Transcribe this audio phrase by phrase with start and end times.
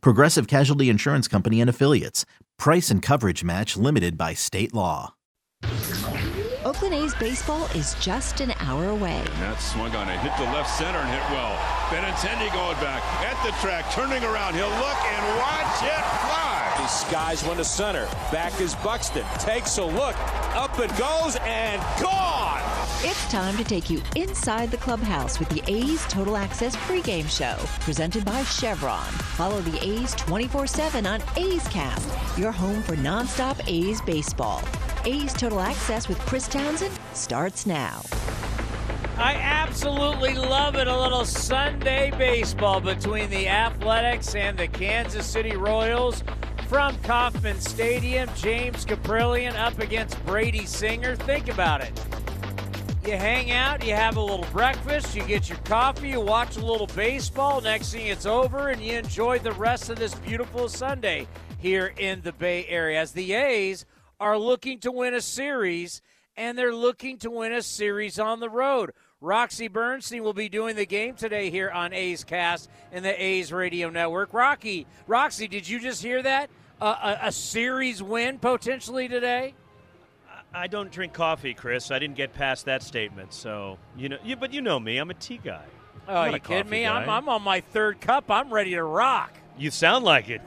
[0.00, 2.24] Progressive Casualty Insurance Company and Affiliates.
[2.58, 5.14] Price and coverage match limited by state law.
[6.64, 9.22] Oakland A's baseball is just an hour away.
[9.40, 11.56] That swung on it, hit the left center and hit well.
[11.92, 14.54] Benintendi going back at the track, turning around.
[14.54, 16.33] He'll look and watch it fly.
[16.84, 18.04] He skies one to center.
[18.30, 19.24] Back is Buxton.
[19.38, 20.14] Takes a look.
[20.54, 22.60] Up it goes and gone.
[23.02, 27.56] It's time to take you inside the clubhouse with the A's Total Access pregame show,
[27.80, 29.10] presented by Chevron.
[29.38, 34.62] Follow the A's 24 7 on A's Cast, your home for nonstop A's baseball.
[35.06, 38.02] A's Total Access with Chris Townsend starts now.
[39.16, 40.86] I absolutely love it.
[40.86, 46.22] A little Sunday baseball between the Athletics and the Kansas City Royals
[46.74, 48.28] from Kauffman Stadium.
[48.34, 51.14] James Kaprielian up against Brady Singer.
[51.14, 51.92] Think about it.
[53.06, 56.66] You hang out, you have a little breakfast, you get your coffee, you watch a
[56.66, 57.60] little baseball.
[57.60, 61.28] Next thing it's over, and you enjoy the rest of this beautiful Sunday
[61.60, 63.00] here in the Bay Area.
[63.00, 63.86] As the A's
[64.18, 66.02] are looking to win a series,
[66.36, 68.90] and they're looking to win a series on the road.
[69.20, 73.52] Roxy Bernstein will be doing the game today here on A's Cast and the A's
[73.52, 74.34] Radio Network.
[74.34, 76.50] Rocky, Roxy, did you just hear that?
[76.80, 79.54] A, a series win potentially today?
[80.52, 81.90] I don't drink coffee, Chris.
[81.90, 83.32] I didn't get past that statement.
[83.32, 84.98] So you know, you, but you know me.
[84.98, 85.64] I'm a tea guy.
[86.06, 86.86] Oh, are you kidding me?
[86.86, 88.30] I'm, I'm on my third cup.
[88.30, 89.32] I'm ready to rock.
[89.56, 90.42] You sound like it.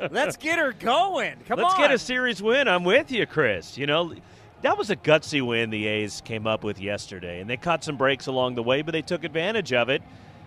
[0.10, 1.36] Let's get her going.
[1.46, 1.80] Come Let's on.
[1.80, 2.68] get a series win.
[2.68, 3.76] I'm with you, Chris.
[3.76, 4.14] You know,
[4.62, 7.96] that was a gutsy win the A's came up with yesterday, and they caught some
[7.96, 10.02] breaks along the way, but they took advantage of it.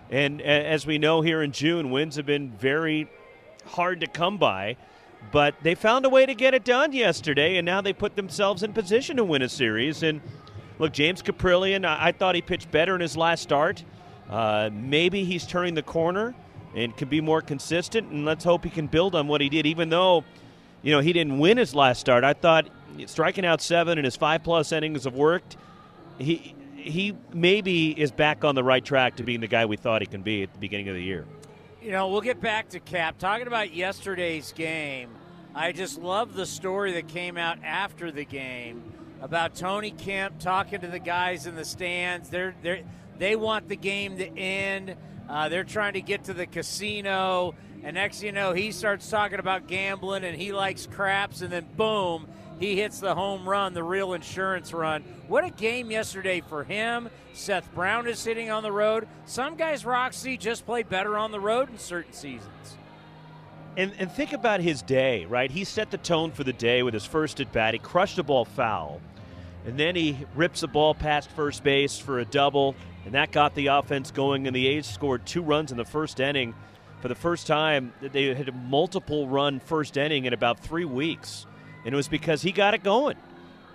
[0.09, 3.09] And as we know here in June, wins have been very
[3.66, 4.78] hard to come by.
[5.31, 8.62] But they found a way to get it done yesterday, and now they put themselves
[8.62, 10.03] in position to win a series.
[10.03, 10.22] And
[10.79, 13.84] look, James Kaprielian, I, I thought he pitched better in his last start.
[14.29, 16.35] Uh, maybe he's turning the corner
[16.75, 19.66] and can be more consistent, and let's hope he can build on what he did.
[19.66, 20.24] Even though,
[20.81, 22.68] you know, he didn't win his last start, I thought
[23.06, 25.57] striking out seven and his five plus innings have worked.
[26.18, 30.01] He he maybe is back on the right track to being the guy we thought
[30.01, 31.25] he can be at the beginning of the year.
[31.83, 33.17] You know, we'll get back to Cap.
[33.17, 35.09] Talking about yesterday's game,
[35.53, 40.79] I just love the story that came out after the game about Tony Kemp talking
[40.79, 42.29] to the guys in the stands.
[42.29, 42.83] They're, they're,
[43.17, 44.95] they want the game to end.
[45.27, 47.53] Uh, they're trying to get to the casino.
[47.83, 51.41] And next you know, he starts talking about gambling and he likes craps.
[51.41, 52.29] And then, boom,
[52.63, 55.03] he hits the home run, the real insurance run.
[55.28, 57.09] What a game yesterday for him.
[57.34, 59.07] Seth Brown is hitting on the road.
[59.25, 62.78] Some guys, Roxy, just play better on the road in certain seasons.
[63.75, 65.51] And, and think about his day, right?
[65.51, 67.74] He set the tone for the day with his first at bat.
[67.74, 69.01] He crushed a ball foul.
[69.66, 72.75] And then he rips a ball past first base for a double.
[73.06, 74.47] And that got the offense going.
[74.47, 76.53] And the A's scored two runs in the first inning.
[77.01, 81.45] For the first time, they had a multiple run first inning in about three weeks.
[81.85, 83.17] And it was because he got it going.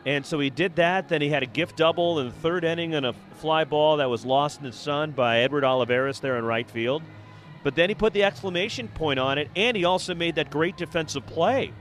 [0.07, 1.09] And so he did that.
[1.09, 4.09] Then he had a gift double in the third inning on a fly ball that
[4.09, 7.03] was lost in the sun by Edward Olivares there in right field.
[7.63, 10.77] But then he put the exclamation point on it, and he also made that great
[10.77, 11.73] defensive play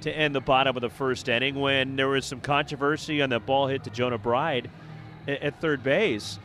[0.00, 3.46] to end the bottom of the first inning when there was some controversy on that
[3.46, 4.70] ball hit to Jonah Bride
[5.28, 6.38] at third base.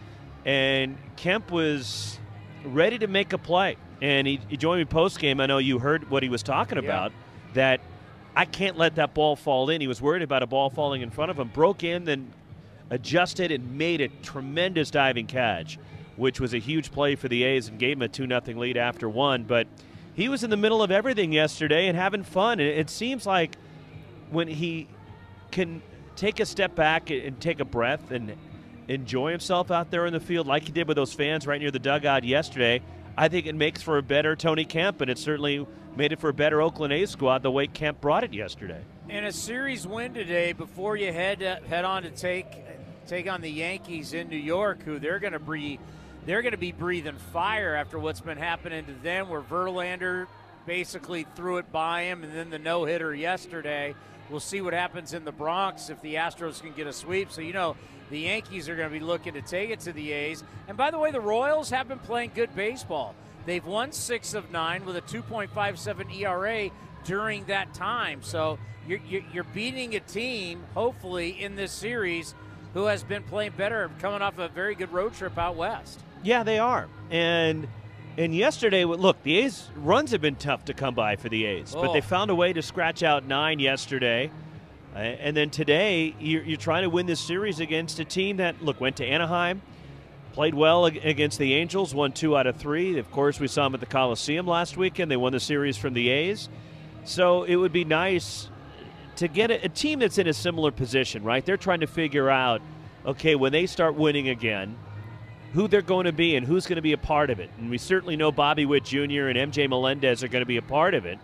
[0.46, 2.20] And Kemp was
[2.66, 3.78] ready to make a play.
[4.02, 5.40] And he, he joined me post game.
[5.40, 7.12] I know you heard what he was talking about.
[7.54, 7.82] That
[8.36, 9.82] I can't let that ball fall in.
[9.82, 12.34] He was worried about a ball falling in front of him, broke in, then
[12.90, 15.78] adjusted and made a tremendous diving catch,
[16.16, 18.78] which was a huge play for the A's and gave him a 2 0 lead
[18.78, 19.44] after one.
[19.44, 19.68] But
[20.14, 22.60] he was in the middle of everything yesterday and having fun.
[22.60, 23.56] And it seems like
[24.30, 24.88] when he
[25.52, 25.82] can
[26.16, 28.36] take a step back and take a breath and
[28.88, 31.72] enjoy himself out there in the field like he did with those fans right near
[31.72, 32.82] the dugout yesterday,
[33.18, 35.66] I think it makes for a better Tony Kemp, and it certainly
[35.96, 38.82] made it for a better Oakland A's squad the way Kemp brought it yesterday.
[39.10, 42.48] And a series win today before you head uh, head on to take
[43.08, 45.80] take on the Yankees in New York, who they're going to be
[46.26, 50.28] they're going to be breathing fire after what's been happening to them, where Verlander
[50.66, 53.96] basically threw it by him, and then the no hitter yesterday.
[54.30, 57.32] We'll see what happens in the Bronx if the Astros can get a sweep.
[57.32, 57.76] So you know
[58.10, 60.44] the Yankees are going to be looking to take it to the A's.
[60.68, 63.16] And by the way, the Royals have been playing good baseball.
[63.46, 66.70] They've won six of nine with a 2.57 ERA
[67.04, 68.22] during that time.
[68.22, 69.00] So you're,
[69.34, 72.36] you're beating a team, hopefully, in this series
[72.74, 76.00] who has been playing better, coming off a very good road trip out west.
[76.24, 76.88] Yeah, they are.
[77.10, 77.68] And
[78.18, 81.74] and yesterday, look, the A's runs have been tough to come by for the A's,
[81.76, 81.82] oh.
[81.82, 82.04] but they oh.
[82.04, 84.30] found a way to scratch out nine yesterday.
[84.94, 88.82] And then today, you're, you're, trying to win this series against a team that, look,
[88.82, 89.62] went to Anaheim,
[90.34, 92.98] played well against the Angels, won two out of three.
[92.98, 95.12] Of course, we saw them at the Coliseum last weekend.
[95.12, 96.50] They won the series from the A's.
[97.04, 98.50] So it would be nice
[99.18, 101.46] to get a, a team that's in a similar position, right?
[101.46, 102.62] They're trying to figure out,
[103.06, 104.78] okay, when they start winning again,
[105.54, 107.50] who they're going to be and who's going to be a part of it.
[107.58, 109.28] And we certainly know Bobby Witt Jr.
[109.28, 111.20] and MJ Melendez are going to be a part of it.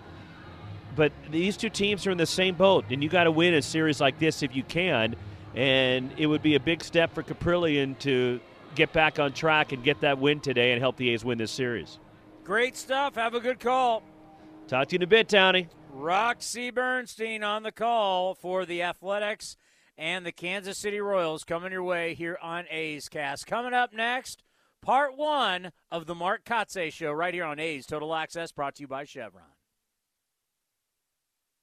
[0.95, 3.61] But these two teams are in the same boat, and you got to win a
[3.61, 5.15] series like this if you can.
[5.55, 8.39] And it would be a big step for Kaprielian to
[8.77, 11.51] get back on track and get that win today and help the A's win this
[11.51, 11.99] series.
[12.43, 13.15] Great stuff.
[13.15, 14.03] Have a good call.
[14.67, 15.67] Talk to you in a bit, Townie.
[15.91, 19.57] Roxy Bernstein on the call for the Athletics
[19.97, 23.47] and the Kansas City Royals coming your way here on A's Cast.
[23.47, 24.43] Coming up next,
[24.81, 28.81] part one of the Mark Kotsay Show right here on A's Total Access, brought to
[28.83, 29.56] you by Chevron.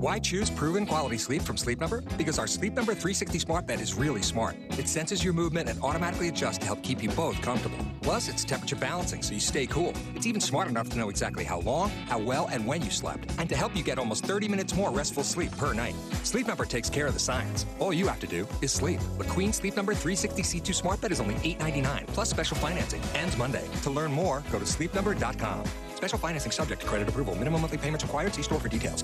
[0.00, 2.02] Why choose proven quality sleep from Sleep Number?
[2.16, 4.54] Because our Sleep Number 360 smart bed is really smart.
[4.78, 7.78] It senses your movement and automatically adjusts to help keep you both comfortable.
[8.02, 9.94] Plus, it's temperature balancing so you stay cool.
[10.14, 13.28] It's even smart enough to know exactly how long, how well, and when you slept,
[13.38, 15.96] and to help you get almost 30 minutes more restful sleep per night.
[16.22, 17.64] Sleep Number takes care of the science.
[17.80, 19.00] All you have to do is sleep.
[19.16, 23.00] The Queen Sleep Number 360 C2 smart bed is only $8.99 plus special financing.
[23.14, 23.66] Ends Monday.
[23.82, 25.64] To learn more, go to sleepnumber.com.
[25.96, 27.34] Special financing subject to credit approval.
[27.34, 28.34] Minimum monthly payments required.
[28.34, 29.02] See store for details.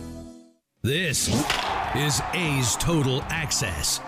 [0.84, 1.28] This
[1.96, 4.02] is A's Total Access.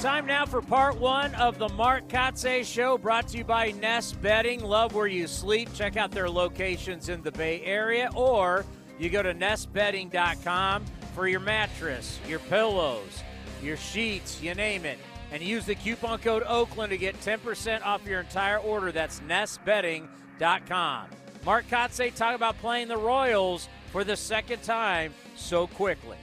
[0.00, 4.20] Time now for part one of the Mark Kotsay Show, brought to you by Nest
[4.20, 4.60] Bedding.
[4.60, 5.72] Love where you sleep.
[5.72, 8.66] Check out their locations in the Bay Area, or
[8.98, 13.22] you go to nestbedding.com for your mattress, your pillows,
[13.62, 14.98] your sheets, you name it.
[15.30, 18.90] And use the coupon code Oakland to get 10% off your entire order.
[18.90, 21.06] That's nestbedding.com.
[21.44, 26.16] Mark Kotsay talk about playing the Royals for the second time so quickly.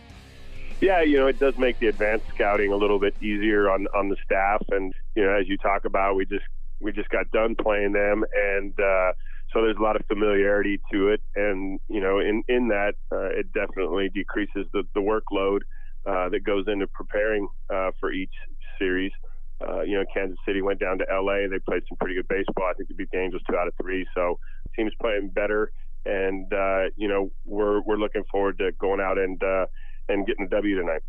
[0.81, 4.09] Yeah, you know, it does make the advanced scouting a little bit easier on on
[4.09, 6.43] the staff, and you know, as you talk about, we just
[6.81, 9.13] we just got done playing them, and uh,
[9.53, 13.29] so there's a lot of familiarity to it, and you know, in in that, uh,
[13.29, 15.59] it definitely decreases the the workload
[16.05, 18.33] uh, that goes into preparing uh, for each
[18.77, 19.13] series.
[19.65, 21.47] Uh, you know, Kansas City went down to LA.
[21.47, 22.65] They played some pretty good baseball.
[22.69, 24.05] I think the big games was two out of three.
[24.13, 24.39] So
[24.75, 25.71] teams playing better
[26.05, 29.65] and uh, you know we're we're looking forward to going out and uh,
[30.09, 31.01] and getting a W tonight.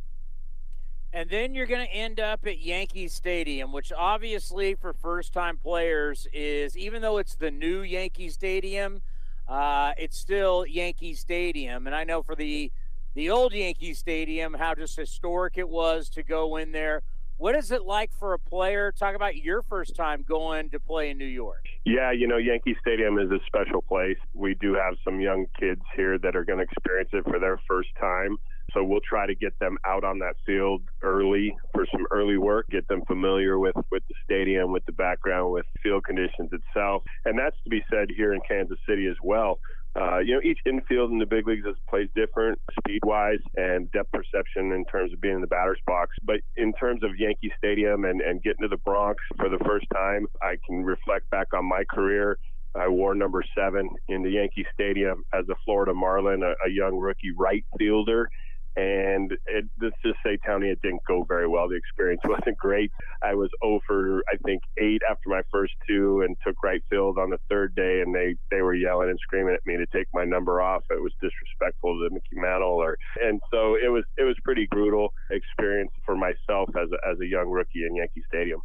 [1.15, 5.59] And then you're going to end up at Yankee Stadium, which obviously for first time
[5.59, 9.03] players is even though it's the new Yankee Stadium,
[9.47, 11.87] uh, it's still Yankee Stadium.
[11.87, 12.73] And I know for the
[13.15, 17.03] the old Yankee Stadium how just historic it was to go in there.
[17.43, 18.93] What is it like for a player?
[18.97, 21.65] Talk about your first time going to play in New York.
[21.85, 24.17] Yeah, you know, Yankee Stadium is a special place.
[24.33, 27.61] We do have some young kids here that are going to experience it for their
[27.67, 28.37] first time.
[28.73, 32.69] So we'll try to get them out on that field early for some early work,
[32.71, 37.03] get them familiar with, with the stadium, with the background, with field conditions itself.
[37.25, 39.59] And that's to be said here in Kansas City as well.
[39.95, 43.91] Uh, you know, each infield in the big leagues is plays different speed wise and
[43.93, 46.17] depth perception in terms of being in the batter's box.
[46.23, 49.87] But in terms of Yankee Stadium and, and getting to the Bronx for the first
[49.93, 52.39] time, I can reflect back on my career.
[52.75, 56.97] I wore number seven in the Yankee Stadium as a Florida Marlin, a, a young
[56.97, 58.31] rookie right fielder
[58.77, 61.69] and it, let's just say, Tony, it didn't go very well.
[61.69, 62.91] The experience wasn't great.
[63.23, 67.31] I was over, I think, eight after my first two, and took right field on
[67.31, 70.25] the third day, and they they were yelling and screaming at me to take my
[70.25, 70.85] number off.
[70.91, 75.13] It was disrespectful to Mickey Mantle, or and so it was it was pretty brutal
[75.31, 78.63] experience for myself as a, as a young rookie in Yankee Stadium.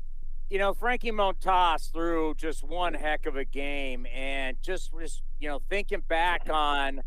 [0.49, 5.49] You know, Frankie Montas threw just one heck of a game, and just just you
[5.49, 7.01] know thinking back on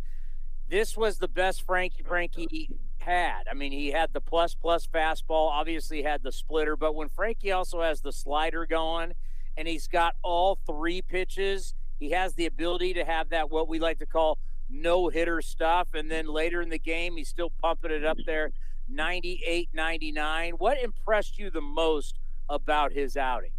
[0.68, 2.68] this was the best Frankie Frankie
[3.00, 3.42] had.
[3.50, 7.52] I mean, he had the plus plus fastball, obviously had the splitter, but when Frankie
[7.52, 9.14] also has the slider going
[9.56, 13.78] and he's got all three pitches, he has the ability to have that what we
[13.78, 14.38] like to call
[14.68, 18.52] no hitter stuff and then later in the game he's still pumping it up there
[18.88, 20.54] 98 99.
[20.54, 23.52] What impressed you the most about his outing?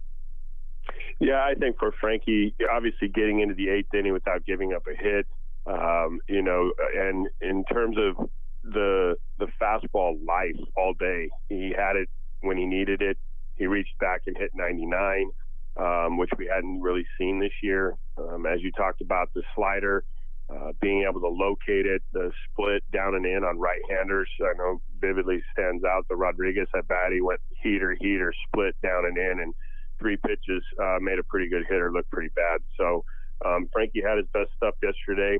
[1.19, 4.95] Yeah, I think for Frankie, obviously getting into the eighth inning without giving up a
[4.95, 5.27] hit,
[5.67, 8.29] um, you know, and in terms of
[8.63, 11.29] the the fastball life all day.
[11.49, 12.09] He had it
[12.41, 13.17] when he needed it.
[13.57, 15.31] He reached back and hit 99,
[15.77, 17.95] um, which we hadn't really seen this year.
[18.17, 20.03] Um, as you talked about, the slider,
[20.49, 24.29] uh, being able to locate it, the split down and in on right-handers.
[24.41, 26.07] I know vividly stands out.
[26.09, 29.53] The Rodriguez at bat, he went heater, heater, split down and in, and
[29.99, 32.61] three pitches uh, made a pretty good hitter look pretty bad.
[32.77, 33.05] So
[33.45, 35.37] um, Frankie had his best stuff yesterday.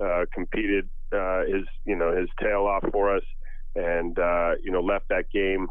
[0.00, 3.22] Uh, competed uh, his you know his tail off for us,
[3.74, 5.68] and uh, you know left that game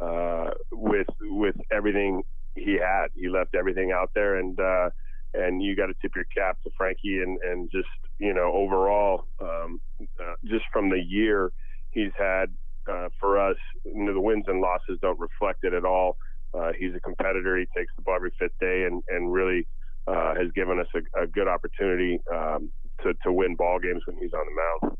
[0.00, 2.22] uh, with with everything
[2.54, 3.08] he had.
[3.14, 4.90] He left everything out there, and uh,
[5.34, 9.26] and you got to tip your cap to Frankie and and just you know overall
[9.40, 11.52] um, uh, just from the year
[11.92, 12.46] he's had
[12.90, 16.16] uh, for us, you know, the wins and losses don't reflect it at all.
[16.52, 17.56] Uh, he's a competitor.
[17.56, 19.66] He takes the ball every fifth day, and and really
[20.06, 22.70] uh, has given us a, a good opportunity um,
[23.02, 24.96] to, to win ball games when he's on the mound.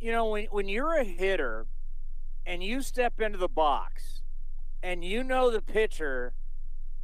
[0.00, 1.66] You know, when when you're a hitter
[2.44, 4.22] and you step into the box
[4.82, 6.34] and you know the pitcher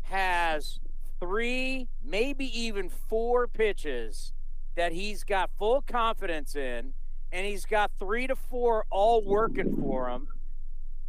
[0.02, 0.78] has
[1.19, 4.33] three, maybe even four pitches
[4.75, 6.92] that he's got full confidence in,
[7.31, 10.28] and he's got three to four all working for him.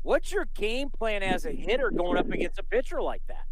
[0.03, 3.45] What's your game plan as a hitter going up against a pitcher like that?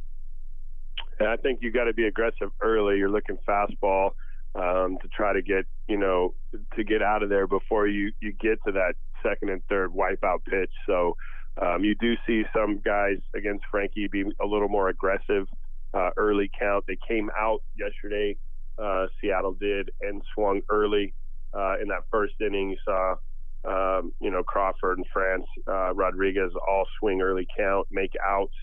[1.20, 2.98] And I think you got to be aggressive early.
[2.98, 4.12] You're looking fastball
[4.56, 6.34] um, to try to get you know
[6.76, 8.94] to get out of there before you you get to that
[9.24, 10.72] second and third wipeout pitch.
[10.86, 11.16] So
[11.62, 15.48] um, you do see some guys against Frankie be a little more aggressive
[15.94, 16.86] uh, early count.
[16.88, 18.38] They came out yesterday.
[18.82, 21.14] Uh, Seattle did and swung early
[21.54, 22.72] uh, in that first inning.
[22.72, 23.16] You saw.
[23.64, 28.56] Um, you know Crawford and France uh, Rodriguez all swing early count, make outs.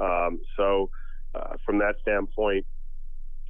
[0.00, 0.90] Um, so
[1.36, 2.66] uh, from that standpoint,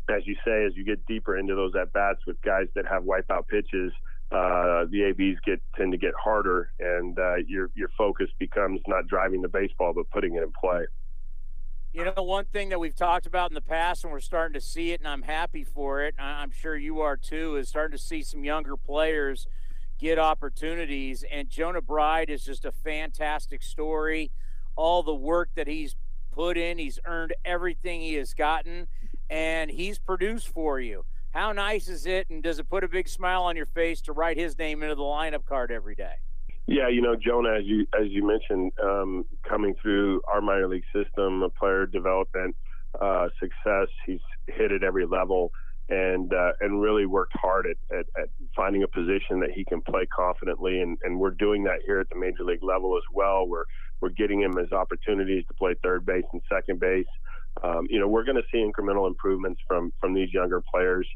[0.08, 3.04] as you say, as you get deeper into those at bats with guys that have
[3.04, 3.92] wipeout pitches,
[4.32, 9.06] uh, the ABs get tend to get harder, and uh, your your focus becomes not
[9.08, 10.84] driving the baseball but putting it in play.
[11.92, 14.60] You know, one thing that we've talked about in the past, and we're starting to
[14.60, 16.14] see it, and I'm happy for it.
[16.16, 17.56] I'm sure you are too.
[17.56, 19.48] Is starting to see some younger players
[19.98, 24.30] get opportunities, and Jonah Bride is just a fantastic story.
[24.76, 25.96] All the work that he's
[26.30, 28.86] put in, he's earned everything he has gotten
[29.28, 31.04] and he's produced for you.
[31.30, 34.12] How nice is it, and does it put a big smile on your face to
[34.12, 36.14] write his name into the lineup card every day?
[36.66, 40.84] Yeah, you know, Jonah, as you as you mentioned, um, coming through our minor league
[40.92, 42.56] system, a player development
[43.00, 43.88] uh, success.
[44.06, 45.52] He's hit at every level,
[45.90, 49.80] and uh, and really worked hard at, at, at, finding a position that he can
[49.82, 53.46] play confidently, and, and we're doing that here at the major league level as well.
[53.46, 53.64] We're
[54.00, 57.06] we're getting him his opportunities to play third base and second base
[57.62, 61.06] um, you know, we're going to see incremental improvements from from these younger players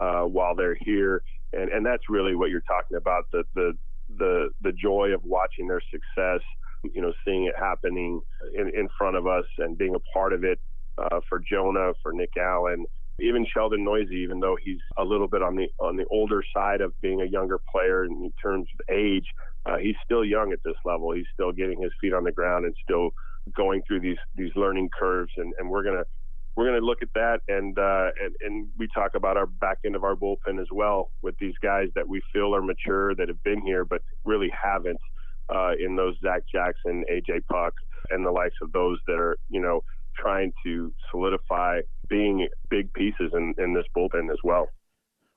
[0.00, 1.22] uh, while they're here,
[1.52, 3.76] and and that's really what you're talking about the the
[4.18, 6.40] the the joy of watching their success.
[6.94, 8.22] You know, seeing it happening
[8.54, 10.58] in, in front of us and being a part of it
[10.96, 12.86] uh, for Jonah, for Nick Allen,
[13.22, 16.80] even Sheldon Neuse, even though he's a little bit on the on the older side
[16.80, 19.26] of being a younger player in terms of age,
[19.66, 21.12] uh, he's still young at this level.
[21.12, 23.10] He's still getting his feet on the ground and still
[23.56, 26.04] going through these these learning curves, and, and we're gonna
[26.56, 29.96] we're gonna look at that, and, uh, and and we talk about our back end
[29.96, 33.42] of our bullpen as well with these guys that we feel are mature that have
[33.42, 35.00] been here but really haven't
[35.54, 37.74] uh, in those Zach Jackson, AJ Puk,
[38.10, 39.82] and the likes of those that are you know
[40.16, 44.68] trying to solidify being big pieces in, in this bullpen as well.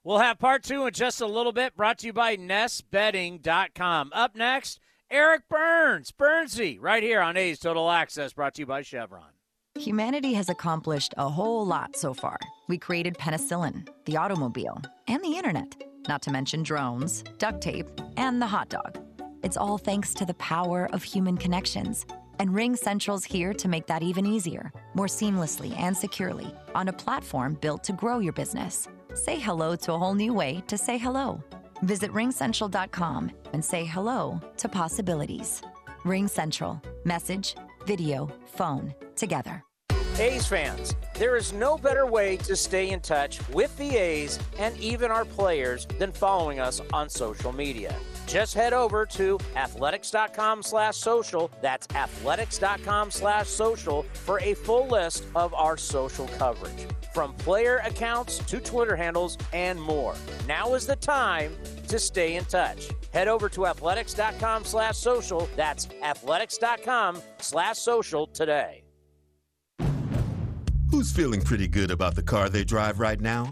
[0.04, 4.12] We'll have part two in just a little bit, brought to you by NestBedding.com.
[4.14, 8.82] Up next, Eric Byrnes, Byrnesy, right here on A's Total Access, brought to you by
[8.82, 9.30] Chevron.
[9.80, 12.38] Humanity has accomplished a whole lot so far.
[12.68, 15.74] We created penicillin, the automobile, and the internet,
[16.08, 17.88] not to mention drones, duct tape,
[18.18, 19.00] and the hot dog.
[19.42, 22.06] It's all thanks to the power of human connections.
[22.40, 26.94] And Ring Central's here to make that even easier, more seamlessly and securely, on a
[26.94, 28.88] platform built to grow your business.
[29.14, 31.44] Say hello to a whole new way to say hello.
[31.84, 35.62] Visit ringcentral.com and say hello to possibilities.
[36.04, 36.82] Ring Central.
[37.06, 39.64] Message, video, phone, together.
[40.20, 44.78] A's fans, there is no better way to stay in touch with the A's and
[44.78, 47.96] even our players than following us on social media.
[48.28, 51.52] Just head over to athletics.com slash social.
[51.62, 56.88] That's athletics.com slash social for a full list of our social coverage.
[57.14, 60.16] From player accounts to Twitter handles and more.
[60.48, 61.56] Now is the time
[61.88, 62.90] to stay in touch.
[63.14, 65.48] Head over to athletics.com slash social.
[65.56, 68.84] That's athletics.com slash social today.
[70.90, 73.52] Who's feeling pretty good about the car they drive right now?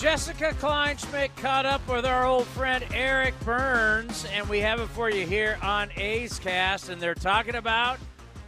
[0.00, 5.10] Jessica Kleinschmidt caught up with our old friend Eric Byrnes, and we have it for
[5.10, 6.88] you here on A's Cast.
[6.88, 7.98] And they're talking about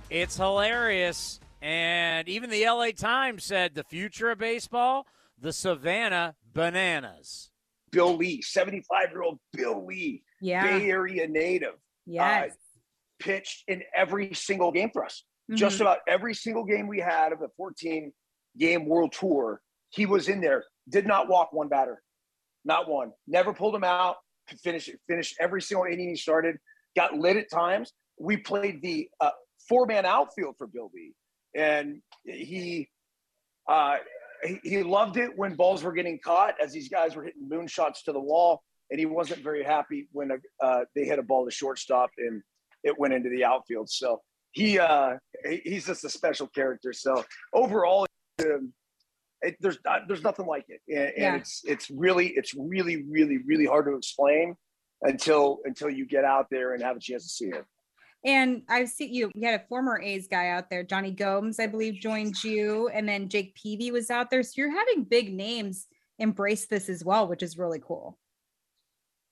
[0.09, 1.41] it's hilarious.
[1.61, 5.07] And even the LA Times said the future of baseball,
[5.39, 7.51] the Savannah Bananas.
[7.91, 10.63] Bill Lee, 75 year old Bill Lee, Yeah.
[10.79, 11.75] Bay Area native,
[12.07, 12.53] Yes.
[12.53, 12.55] uh,
[13.19, 15.23] pitched in every single game for us.
[15.51, 15.57] Mhm.
[15.57, 18.15] Just about every single game we had of the 14
[18.57, 19.61] game world tour,
[19.91, 20.65] he was in there.
[20.89, 22.03] Did not walk one batter,
[22.65, 23.13] not one.
[23.27, 24.17] Never pulled him out.
[24.63, 26.57] Finished finished every single inning he started.
[26.97, 27.93] Got lit at times.
[28.19, 29.31] We played the uh,
[29.69, 31.15] four man outfield for Bill Lee,
[31.57, 32.89] and he
[33.69, 33.97] uh,
[34.43, 38.03] he, he loved it when balls were getting caught as these guys were hitting moonshots
[38.05, 40.31] to the wall, and he wasn't very happy when
[40.63, 42.43] uh, they hit a ball to shortstop and
[42.83, 43.89] it went into the outfield.
[43.89, 44.21] So
[44.53, 45.15] he uh,
[45.65, 46.93] he's just a special character.
[46.93, 48.07] So overall,
[48.41, 48.73] um,
[49.43, 51.37] it, there's uh, there's nothing like it, and, and Yeah.
[51.37, 54.55] it's it's really it's really really really hard to explain
[55.03, 57.65] until until you get out there and have a chance to see it.
[58.25, 59.31] And I've seen you.
[59.35, 63.09] We had a former A's guy out there, Jonny Gomes, I believe, joined you, and
[63.09, 64.45] then Jake Peavy was out there.
[64.45, 65.89] So you're having big names
[66.21, 68.17] embrace this as well, which is really cool.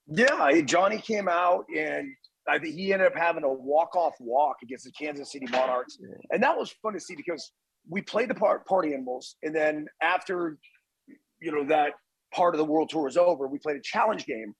[0.08, 2.08] Yeah, Jonny came out and
[2.48, 5.98] I think he ended up having a walk-off walk against the Kansas City Monarchs,
[6.32, 7.52] and that was fun to see because
[7.88, 10.58] we played the part party animals, and then after
[11.40, 11.92] you know that
[12.34, 14.54] part of the World Tour was over, we played a challenge game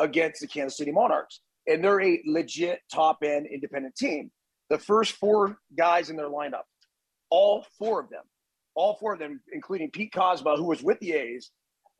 [0.00, 4.30] against the Kansas City Monarchs, and they're a legit top-end independent team.
[4.70, 6.62] The first four guys in their lineup,
[7.30, 8.22] all four of them,
[8.74, 11.50] all four of them, including Pete Kozma, who was with the A's,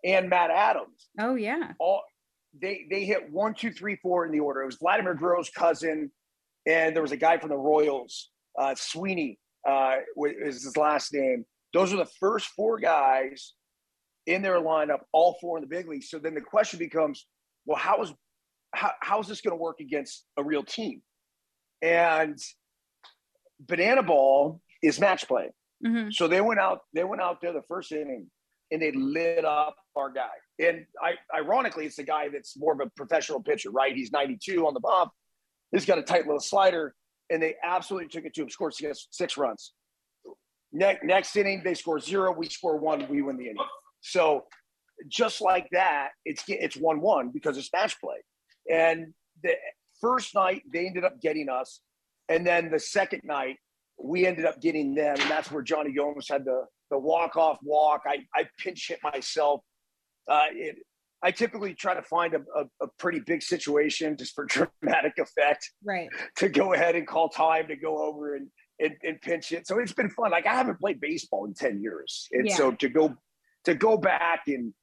[0.04, 1.72] and Matt Adams, Oh yeah.
[1.78, 2.02] all
[2.60, 4.62] they they hit one, two, three, four in the order.
[4.62, 6.10] It was Vladimir Guerrero's cousin,
[6.66, 9.96] and there was a guy from the Royals, uh, Sweeney, uh,
[10.42, 11.44] is his last name.
[11.72, 13.54] Those are the first four guys
[14.26, 16.08] in their lineup, all four in the big leagues.
[16.08, 17.26] So then the question becomes,
[17.66, 18.12] well, how is
[18.74, 21.02] how, how is this going to work against a real team?
[21.80, 22.38] And
[23.60, 25.50] banana ball is match play.
[25.84, 26.10] Mm-hmm.
[26.10, 28.30] So they went out, they went out there the first inning
[28.70, 30.30] and they lit up our guy.
[30.58, 33.94] And I, ironically, it's the guy that's more of a professional pitcher, right?
[33.94, 35.12] He's 92 on the bump.
[35.72, 36.94] He's got a tight little slider,
[37.30, 39.72] and they absolutely took it to him, scored six, six runs.
[40.72, 43.56] Next next inning, they score zero, we score one, we win the inning.
[44.00, 44.44] So
[45.08, 48.16] just like that, it's it's one one because it's match play.
[48.70, 49.54] And the
[50.00, 51.80] first night they ended up getting us,
[52.28, 53.56] and then the second night
[54.02, 57.58] we ended up getting them, and that's where Jonny Gomes had the the walk off
[57.62, 58.02] walk.
[58.06, 59.60] I I pinch hit myself.
[60.28, 60.76] Uh, it,
[61.24, 64.44] I typically try to find a, a, a, pretty big situation just for
[64.82, 65.70] dramatic effect.
[65.82, 66.08] Right.
[66.36, 69.66] To go ahead and call time to go over and, and, and pinch it.
[69.66, 70.30] So it's been fun.
[70.30, 72.28] Like I haven't played baseball in 10 years.
[72.32, 72.56] And yeah.
[72.56, 73.14] so to go
[73.64, 74.74] to go back and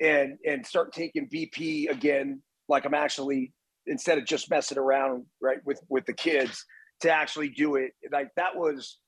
[0.00, 3.54] and and start taking BP again, like I'm actually
[3.86, 6.62] instead of just messing around right with with the kids
[7.00, 8.98] to actually do it, like that was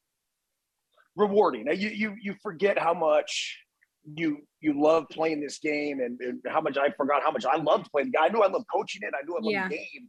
[1.16, 1.66] rewarding.
[1.76, 3.58] You you you forget how much
[4.04, 7.56] you you love playing this game and, and, how much I forgot how much I
[7.56, 8.12] loved playing.
[8.20, 9.12] I knew I loved coaching it.
[9.14, 9.68] I knew I loved yeah.
[9.68, 10.08] the game,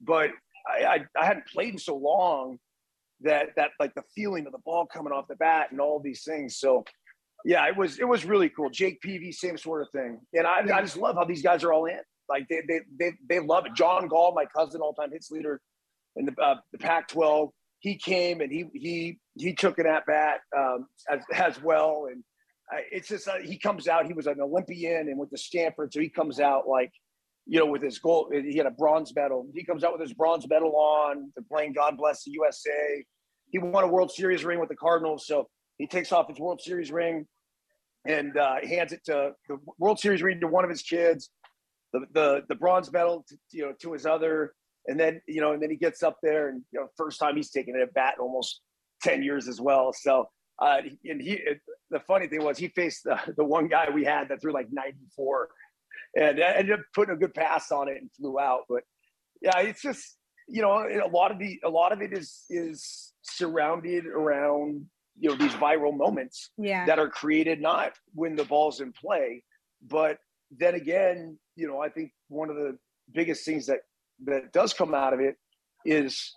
[0.00, 0.30] but
[0.68, 2.58] I, I, I hadn't played in so long
[3.22, 6.22] that that like the feeling of the ball coming off the bat and all these
[6.24, 6.58] things.
[6.58, 6.84] So
[7.44, 8.70] yeah, it was it was really cool.
[8.70, 10.20] Jake Peavy, same sort of thing.
[10.32, 12.00] And I, I just love how these guys are all in.
[12.28, 13.74] Like they they they, they love it.
[13.74, 15.60] John Gall, my cousin, all time hits leader
[16.16, 20.40] in the uh, the Pac-12, he came and he he he took an at bat
[20.56, 22.22] um, as as well and
[22.90, 24.06] it's just uh, he comes out.
[24.06, 26.92] He was an Olympian and with the Stanford, so he comes out like
[27.46, 28.32] you know with his gold.
[28.32, 29.46] He had a bronze medal.
[29.54, 31.30] He comes out with his bronze medal on.
[31.34, 33.04] They're playing "God Bless the USA."
[33.50, 35.48] He won a World Series ring with the Cardinals, so
[35.78, 37.26] he takes off his World Series ring
[38.06, 41.30] and uh, hands it to the World Series ring to one of his kids.
[41.92, 44.54] The the the bronze medal, to, you know, to his other,
[44.86, 47.36] and then you know, and then he gets up there and you know, first time
[47.36, 48.62] he's taking it at bat in almost
[49.02, 49.92] ten years as well.
[49.92, 50.26] So
[50.60, 54.04] uh, and he, it, the funny thing was, he faced the, the one guy we
[54.04, 55.48] had that threw like 94
[56.16, 58.62] and ended up putting a good pass on it and flew out.
[58.68, 58.82] But
[59.42, 60.16] yeah, it's just,
[60.48, 64.86] you know, a lot of the, a lot of it is, is surrounded around,
[65.18, 66.86] you know, these viral moments yeah.
[66.86, 69.42] that are created not when the ball's in play,
[69.88, 70.18] but
[70.56, 72.76] then again, you know, I think one of the
[73.12, 73.80] biggest things that,
[74.26, 75.36] that does come out of it
[75.84, 76.32] is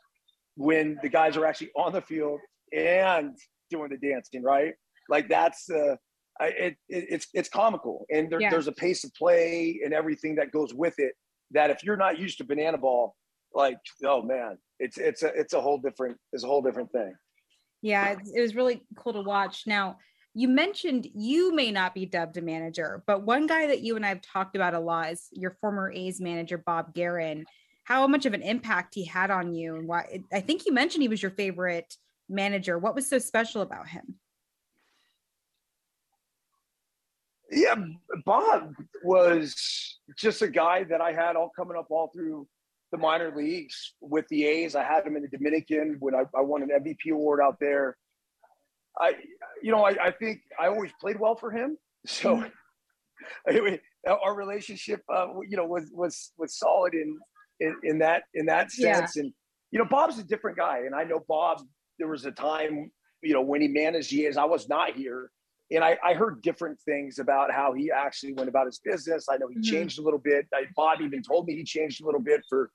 [0.55, 2.39] when the guys are actually on the field
[2.73, 3.37] and
[3.69, 4.73] doing the dancing, right?
[5.09, 5.95] Like that's uh,
[6.39, 8.49] it, it, it's it's comical, and there, yeah.
[8.49, 11.13] there's a pace of play and everything that goes with it.
[11.51, 13.15] That if you're not used to banana ball,
[13.53, 17.13] like oh man, it's it's a it's a whole different it's a whole different thing.
[17.81, 19.63] Yeah, it, it was really cool to watch.
[19.65, 19.97] Now
[20.33, 24.05] you mentioned you may not be dubbed a manager, but one guy that you and
[24.05, 27.45] I have talked about a lot is your former A's manager, Bob Geren.
[27.85, 30.21] How much of an impact he had on you, and why?
[30.31, 31.91] I think you mentioned he was your favorite
[32.29, 32.77] manager.
[32.77, 34.15] What was so special about him?
[37.49, 37.75] Yeah,
[38.25, 42.47] Bob was just a guy that I had all coming up all through
[42.91, 44.75] the minor leagues with the A's.
[44.75, 47.97] I had him in the Dominican when I, I won an MVP award out there.
[48.99, 49.13] I,
[49.61, 51.77] you know, I, I, think I always played well for him.
[52.05, 52.43] So
[53.49, 57.17] anyway, our relationship, uh, you know, was was was solid in
[57.59, 59.15] in, in that in that sense.
[59.15, 59.23] Yeah.
[59.23, 59.33] And
[59.71, 61.61] you know, Bob's a different guy, and I know Bob
[61.99, 65.31] there was a time, you know, when he managed years, I was not here.
[65.69, 69.27] And I, I heard different things about how he actually went about his business.
[69.29, 69.63] I know he mm-hmm.
[69.63, 70.47] changed a little bit.
[70.53, 72.71] I, Bob even told me he changed a little bit for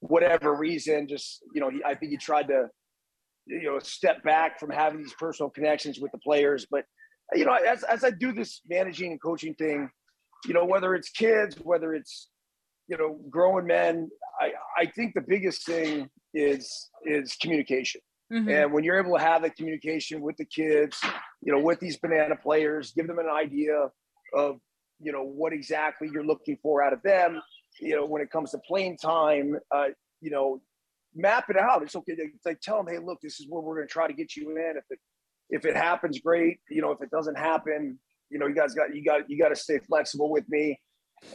[0.00, 1.08] whatever reason.
[1.08, 2.68] Just, you know, he, I think he tried to,
[3.46, 6.66] you know, step back from having these personal connections with the players.
[6.70, 6.84] But,
[7.32, 9.88] you know, as, as I do this managing and coaching thing,
[10.46, 12.28] you know, whether it's kids, whether it's,
[12.88, 18.02] you know, growing men, I, I think the biggest thing is is communication.
[18.32, 18.48] Mm-hmm.
[18.48, 21.00] And when you're able to have the communication with the kids,
[21.42, 23.88] you know, with these banana players, give them an idea
[24.34, 24.58] of,
[24.98, 27.40] you know, what exactly you're looking for out of them,
[27.80, 29.88] you know, when it comes to playing time, uh,
[30.20, 30.60] you know,
[31.14, 31.82] map it out.
[31.82, 32.14] It's okay.
[32.14, 34.36] They, like tell them, hey, look, this is where we're going to try to get
[34.36, 34.74] you in.
[34.76, 34.98] If it
[35.50, 36.58] if it happens, great.
[36.70, 37.98] You know, if it doesn't happen,
[38.30, 40.80] you know, you guys got you got you got to stay flexible with me.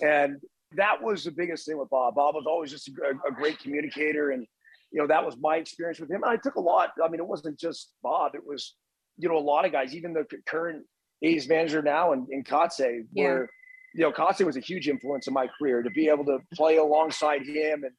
[0.02, 0.38] And
[0.75, 2.15] that was the biggest thing with Bob.
[2.15, 4.45] Bob was always just a, a great communicator and
[4.91, 6.23] you know, that was my experience with him.
[6.23, 6.91] And I took a lot.
[7.04, 8.36] I mean, it wasn't just Bob.
[8.36, 8.75] It was,
[9.17, 10.86] you know, a lot of guys, even the current
[11.21, 13.23] A's manager now in, in Kotsay, yeah.
[13.23, 13.49] where,
[13.93, 16.78] you know, Kotsay was a huge influence in my career to be able to play
[16.78, 17.84] alongside him.
[17.84, 17.93] And,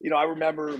[0.00, 0.70] you know, I remember,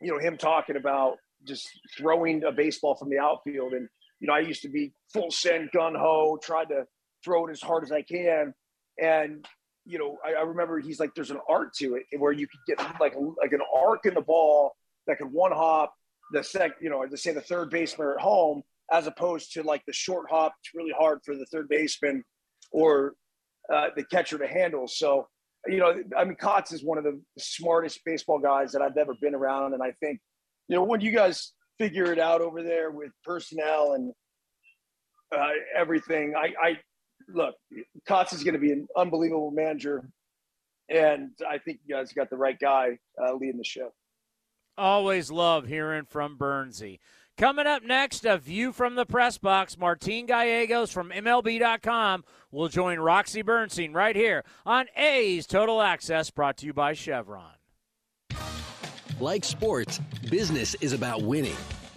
[0.00, 1.16] you know, him talking about
[1.46, 3.72] just throwing a baseball from the outfield.
[3.72, 3.88] And,
[4.20, 6.84] you know, I used to be full send gun ho, tried to
[7.24, 8.54] throw it as hard as I can.
[9.00, 9.46] And,
[9.84, 12.60] you know, I, I, remember he's like, there's an art to it where you could
[12.66, 14.74] get like like an arc in the ball
[15.06, 15.94] that could one hop
[16.32, 19.82] the sec, you know, to say the third baseman at home, as opposed to like
[19.86, 20.54] the short hop.
[20.60, 22.24] It's really hard for the third baseman
[22.72, 23.14] or
[23.72, 24.88] uh, the catcher to handle.
[24.88, 25.28] So,
[25.66, 29.14] you know, I mean, Kotz is one of the smartest baseball guys that I've ever
[29.20, 30.20] been around, and I think,
[30.68, 34.12] you know, when you guys figure it out over there with personnel and
[35.34, 36.34] uh, everything.
[36.36, 36.78] I, I
[37.28, 37.54] look,
[38.06, 40.08] Tots is going to be an unbelievable manager,
[40.88, 43.92] and I think you guys got the right guy uh, leading the show.
[44.76, 46.98] Always love hearing from Byrnesy.
[47.36, 49.76] Coming up next, a view from the press box.
[49.76, 56.56] Martin Gallegos from MLB.com will join Roxy Bernstein right here on A's Total Access, brought
[56.58, 57.54] to you by Chevron.
[59.18, 61.56] Like sports, business is about winning.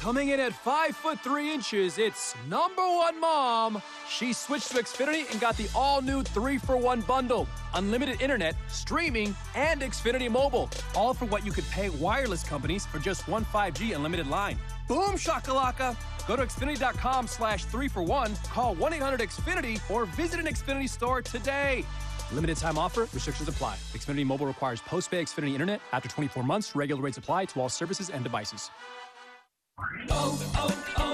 [0.00, 3.82] Coming in at five foot three inches, it's number one mom.
[4.08, 8.54] She switched to Xfinity and got the all new three for one bundle unlimited internet,
[8.68, 10.70] streaming, and Xfinity Mobile.
[10.94, 14.58] All for what you could pay wireless companies for just one 5G unlimited line.
[14.86, 15.96] Boom shakalaka!
[16.28, 20.88] Go to Xfinity.com slash three for one, call 1 800 Xfinity, or visit an Xfinity
[20.88, 21.84] store today.
[22.32, 23.76] Limited time offer, restrictions apply.
[23.92, 25.82] Xfinity Mobile requires post pay Xfinity Internet.
[25.92, 28.70] After 24 months, regular rates apply to all services and devices.
[30.10, 31.07] Oh, oh, oh!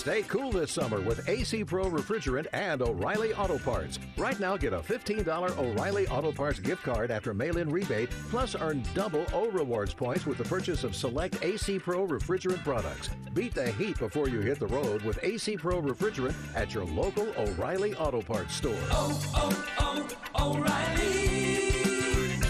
[0.00, 3.98] Stay cool this summer with AC Pro Refrigerant and O'Reilly Auto Parts.
[4.16, 8.56] Right now, get a $15 O'Reilly Auto Parts gift card after mail in rebate, plus
[8.58, 13.10] earn double O Rewards points with the purchase of select AC Pro Refrigerant products.
[13.34, 17.28] Beat the heat before you hit the road with AC Pro Refrigerant at your local
[17.36, 18.72] O'Reilly Auto Parts store.
[18.90, 22.40] Oh, oh, oh, O'Reilly!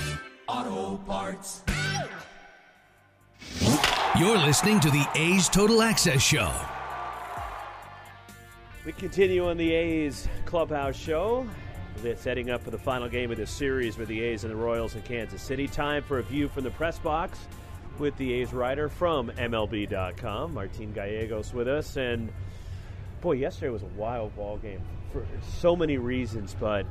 [0.46, 1.62] Auto Parts.
[4.16, 6.52] You're listening to the A's Total Access Show.
[8.82, 11.46] We continue on the A's Clubhouse Show.
[11.98, 14.56] They're setting up for the final game of this series with the A's and the
[14.56, 15.68] Royals in Kansas City.
[15.68, 17.38] Time for a view from the press box
[17.98, 21.98] with the A's writer from MLB.com, Martin Gallegos, with us.
[21.98, 22.32] And
[23.20, 24.80] boy, yesterday was a wild ball game
[25.12, 25.26] for
[25.58, 26.86] so many reasons, but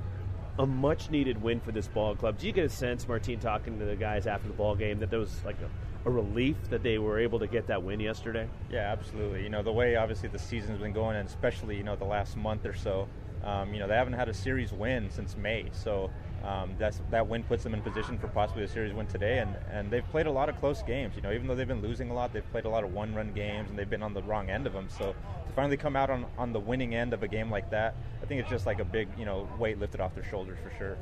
[0.60, 2.38] a much needed win for this ball club.
[2.38, 5.10] Do you get a sense, Martin, talking to the guys after the ball game, that
[5.10, 5.69] there was like a,
[6.05, 8.47] a relief that they were able to get that win yesterday?
[8.71, 9.43] Yeah, absolutely.
[9.43, 12.38] You know, the way obviously the season's been going, and especially, you know, the last
[12.38, 13.07] month or so,
[13.43, 15.65] um, you know, they haven't had a series win since May.
[15.71, 16.09] So
[16.43, 19.39] um, that's, that win puts them in position for possibly a series win today.
[19.39, 21.15] And, and they've played a lot of close games.
[21.15, 23.13] You know, even though they've been losing a lot, they've played a lot of one
[23.13, 24.88] run games and they've been on the wrong end of them.
[24.89, 25.13] So
[25.47, 28.25] to finally come out on, on the winning end of a game like that, I
[28.25, 30.97] think it's just like a big, you know, weight lifted off their shoulders for sure.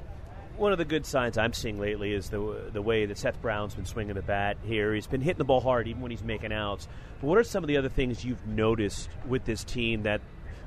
[0.58, 3.76] One of the good signs I'm seeing lately is the the way that Seth Brown's
[3.76, 4.92] been swinging the bat here.
[4.96, 6.88] He's been hitting the ball hard even when he's making outs.
[7.22, 10.20] But what are some of the other things you've noticed with this team that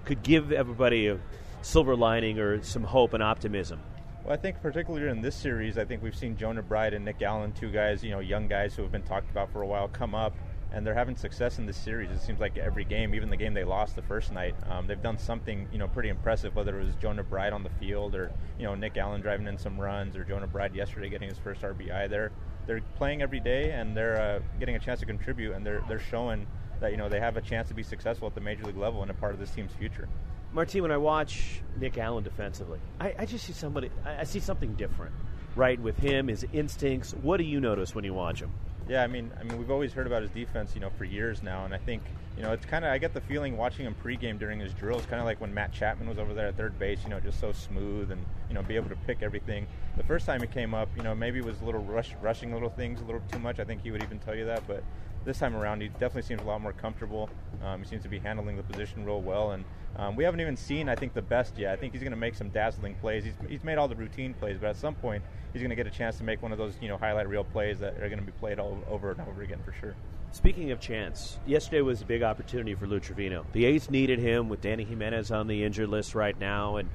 [0.04, 1.18] could give everybody a
[1.62, 3.80] silver lining or some hope and optimism?
[4.22, 7.20] Well, I think particularly in this series, I think we've seen Jonah Bride and Nick
[7.20, 9.88] Allen, two guys, you know, young guys who have been talked about for a while,
[9.88, 10.34] come up
[10.72, 12.10] and they're having success in this series.
[12.10, 15.02] It seems like every game, even the game they lost the first night, um, they've
[15.02, 16.54] done something you know pretty impressive.
[16.54, 19.58] Whether it was Jonah Bride on the field or you know Nick Allen driving in
[19.58, 22.32] some runs or Jonah Bride yesterday getting his first RBI, they're
[22.66, 25.98] they're playing every day and they're uh, getting a chance to contribute and they're they're
[25.98, 26.46] showing
[26.80, 29.02] that you know they have a chance to be successful at the major league level
[29.02, 30.08] and a part of this team's future.
[30.52, 33.90] Martine, when I watch Nick Allen defensively, I, I just see somebody.
[34.04, 35.14] I, I see something different,
[35.54, 35.80] right?
[35.80, 37.12] With him, his instincts.
[37.12, 38.50] What do you notice when you watch him?
[38.90, 41.44] Yeah, I mean, I mean, we've always heard about his defense, you know, for years
[41.44, 42.02] now, and I think,
[42.36, 45.06] you know, it's kind of I get the feeling watching him pregame during his drills,
[45.06, 47.38] kind of like when Matt Chapman was over there at third base, you know, just
[47.38, 49.68] so smooth and you know, be able to pick everything.
[49.96, 52.52] The first time he came up, you know, maybe it was a little rush, rushing
[52.52, 53.60] little things a little too much.
[53.60, 54.82] I think he would even tell you that, but
[55.24, 57.28] this time around, he definitely seems a lot more comfortable.
[57.62, 59.64] Um, he seems to be handling the position real well, and
[59.96, 61.72] um, we haven't even seen, I think, the best yet.
[61.72, 63.24] I think he's going to make some dazzling plays.
[63.24, 65.86] He's, he's made all the routine plays, but at some point, he's going to get
[65.86, 68.18] a chance to make one of those, you know, highlight reel plays that are going
[68.18, 69.94] to be played all over and over again for sure.
[70.32, 73.44] Speaking of chance, yesterday was a big opportunity for Lou Trivino.
[73.52, 76.88] The A's needed him with Dany Jimenez on the injured list right now, and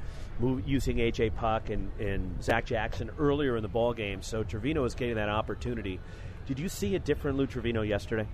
[0.66, 4.22] using AJ Puk and, and Zach Jackson earlier in the ball game.
[4.22, 6.00] So Trivino is getting that opportunity.
[6.46, 8.28] Did you see a different Lou Trivino yesterday?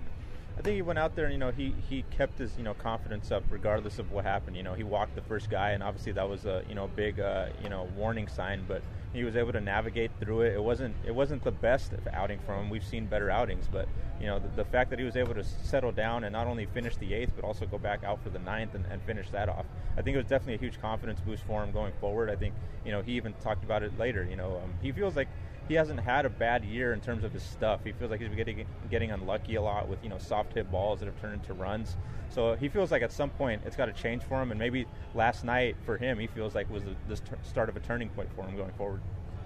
[0.57, 2.73] I think he went out there and you know he, he kept his you know
[2.73, 4.57] confidence up regardless of what happened.
[4.57, 7.19] You know he walked the first guy and obviously that was a you know big
[7.19, 10.53] uh, you know warning sign, but he was able to navigate through it.
[10.53, 12.69] It wasn't it wasn't the best outing from him.
[12.69, 13.87] We've seen better outings, but
[14.19, 16.65] you know the, the, fact that he was able to settle down and not only
[16.65, 19.49] finish the eighth but also go back out for the ninth and, and finish that
[19.49, 19.65] off.
[19.97, 22.29] I think it was definitely a huge confidence boost for him going forward.
[22.29, 24.27] I think you know he even talked about it later.
[24.29, 25.29] You know um, he feels like
[25.71, 27.79] he hasn't had a bad year in terms of his stuff.
[27.85, 30.99] He feels like he's getting getting unlucky a lot with you know soft hit balls
[30.99, 31.95] that have turned into runs.
[32.27, 34.85] So he feels like at some point it's got to change for him, and maybe
[35.15, 38.27] last night for him he feels like was the, the start of a turning point
[38.35, 38.99] for him going forward.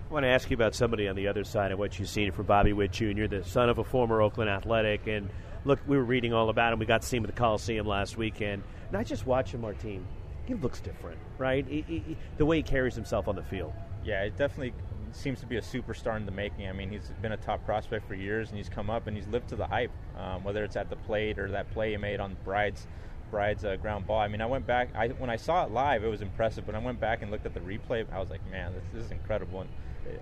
[0.10, 2.32] I want to ask you about somebody on the other side of what you've seen
[2.32, 5.30] from Bobby Witt Jr., the son of a former Oakland Athletic, and
[5.64, 6.80] look, we were reading all about him.
[6.80, 9.62] We got to see him at the Coliseum last weekend, and I just watch him,
[9.62, 10.04] Martín.
[10.46, 11.68] He looks different, right?
[11.68, 13.74] He, he, the way he carries himself on the field.
[14.04, 14.74] Yeah, it definitely
[15.16, 16.68] seems to be a superstar in the making.
[16.68, 19.28] I mean, he's been a top prospect for years, and he's come up and he's
[19.28, 19.92] lived to the hype.
[20.18, 22.88] Um, whether it's at the plate or that play he made on Bride's
[23.32, 24.20] Bride's uh, ground ball.
[24.20, 24.90] I mean, I went back.
[24.96, 26.66] I, when I saw it live, it was impressive.
[26.66, 28.06] But I went back and looked at the replay.
[28.14, 29.62] I was like, man, this, this is incredible.
[29.62, 29.70] And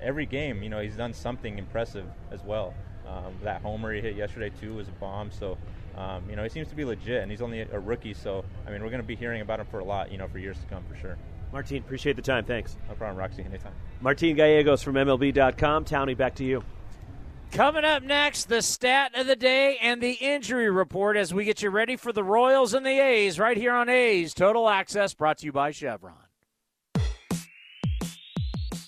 [0.01, 2.73] every game, you know, he's done something impressive as well.
[3.07, 5.31] Um, that homer he hit yesterday too was a bomb.
[5.31, 5.57] So,
[5.97, 8.13] um, you know, he seems to be legit, and he's only a rookie.
[8.13, 10.27] So, I mean, we're going to be hearing about him for a lot, you know,
[10.27, 11.17] for years to come for sure.
[11.53, 12.43] Martín, appreciate the time.
[12.43, 12.75] Thanks.
[12.89, 13.43] No problem, Roxy.
[13.43, 13.73] Anytime.
[14.03, 15.85] Martín Gallegos from MLB.com.
[15.85, 16.63] Townie, back to you.
[17.51, 21.61] Coming up next, the stat of the day and the injury report as we get
[21.61, 25.37] you ready for the Royals and the A's right here on A's Total Access, brought
[25.37, 26.22] to you by Chevron.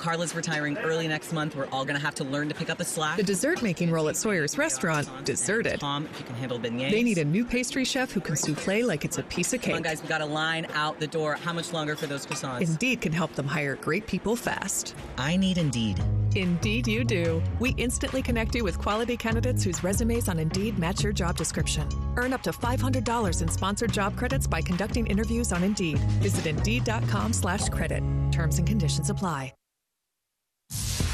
[0.00, 1.54] Carla's retiring early next month.
[1.54, 3.18] We're all going to have to learn to pick up the slack.
[3.18, 5.80] The dessert making role at Sawyer's restaurant, deserted.
[5.80, 6.90] Tom, if you can handle beignets.
[6.90, 9.74] They need a new pastry chef who can souffle like it's a piece of cake.
[9.74, 11.34] Come on, guys, we got a line out the door.
[11.34, 12.62] How much longer for those croissants?
[12.62, 14.96] Indeed can help them hire great people fast.
[15.18, 16.02] I need Indeed.
[16.34, 17.42] Indeed, you do.
[17.58, 21.86] We instantly connect you with quality candidates whose resumes on Indeed match your job description.
[22.16, 25.98] Earn up to $500 in sponsored job credits by conducting interviews on Indeed.
[26.22, 28.02] Visit Indeed.com slash credit.
[28.32, 29.52] Terms and conditions apply.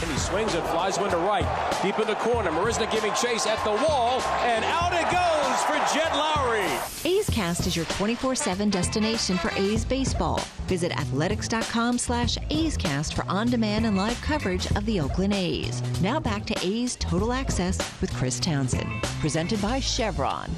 [0.03, 1.47] And he swings and flies one to right.
[1.83, 2.51] Deep in the corner.
[2.51, 4.21] Marisnick giving chase at the wall.
[4.43, 7.05] And out it goes for Jed Lowrie.
[7.05, 10.41] A's Cast is your 24-7 destination for A's baseball.
[10.67, 15.83] Visit athletics.com slash A's Cast for on-demand and live coverage of the Oakland A's.
[16.01, 18.91] Now back to A's Total Access with Chris Townsend.
[19.21, 20.51] Presented by Chevron.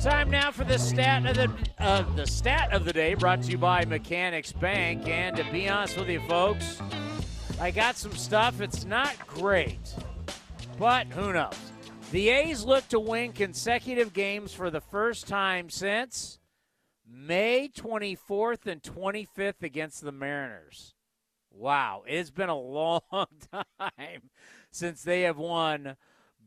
[0.00, 3.50] Time now for the stat of the uh, the stat of the day, brought to
[3.50, 5.06] you by Mechanics Bank.
[5.06, 6.80] And to be honest with you, folks,
[7.60, 8.62] I got some stuff.
[8.62, 9.94] It's not great,
[10.78, 11.52] but who knows?
[12.10, 16.38] The A's look to win consecutive games for the first time since
[17.06, 20.94] May 24th and 25th against the Mariners.
[21.50, 23.02] Wow, it's been a long
[23.52, 24.30] time
[24.70, 25.96] since they have won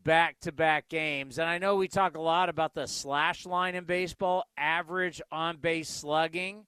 [0.04, 1.38] back to back games.
[1.38, 5.58] And I know we talk a lot about the slash line in baseball, average on
[5.58, 6.66] base slugging.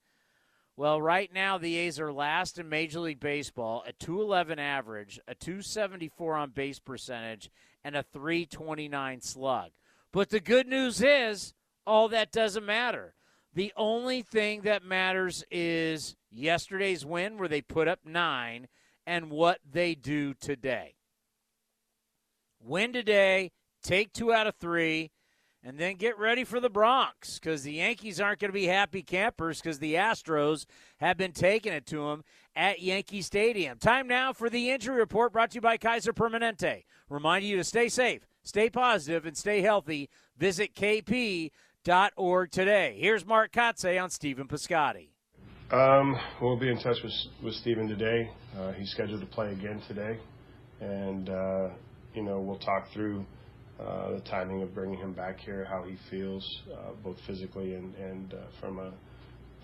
[0.77, 5.33] Well, right now the A's are last in Major League Baseball, a 211 average, a
[5.33, 7.49] 274 on base percentage,
[7.85, 9.71] and a 329 slug.
[10.11, 11.53] But the good news is
[11.87, 13.15] all that doesn't matter.
[13.53, 18.67] The only thing that matters is yesterday's win, where they put up nine,
[19.07, 20.95] and what they do today.
[22.59, 25.11] Win today, take two out of three,
[25.65, 29.01] and then get ready for the Bronx because the Yankees aren't going to be happy
[29.01, 32.23] campers because the Astros have been taking it to them
[32.55, 33.79] at Yankee Stadium.
[33.79, 36.83] Time now for the injury report brought to you by Kaiser Permanente.
[37.09, 40.07] Reminding you to stay safe, stay positive, and stay healthy.
[40.37, 42.95] Visit kp.org today.
[42.99, 45.09] Here's Mark Kotsay on Stephen Piscotty.
[45.71, 48.29] Um, we'll be in touch with, with Stephen today.
[48.55, 50.19] Uh, he's scheduled to play again today.
[50.79, 51.69] And, uh,
[52.13, 53.25] you know, we'll talk through
[53.79, 57.93] uh, the timing of bringing him back here, how he feels, uh, both physically and,
[57.95, 58.93] and uh, from a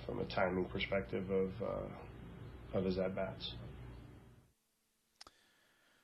[0.05, 3.53] from a timing perspective of uh, of his at bats.